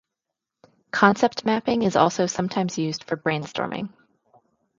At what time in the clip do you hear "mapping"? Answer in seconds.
1.45-1.83